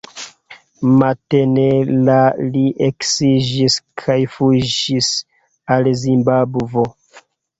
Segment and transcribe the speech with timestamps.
[1.01, 1.65] Matene
[2.07, 2.15] la
[2.55, 5.11] li eksiĝis kaj fuĝis
[5.75, 6.87] al Zimbabvo.